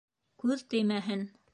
Күҙ 0.45 0.65
теймәһен. 0.75 1.27